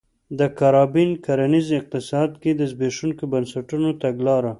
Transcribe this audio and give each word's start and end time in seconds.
د 0.39 0.41
کارابین 0.59 1.09
کرنیز 1.25 1.67
اقتصاد 1.79 2.31
کې 2.41 2.51
د 2.55 2.61
زبېښونکو 2.71 3.23
بنسټونو 3.33 3.89
تګلاره 4.03 4.49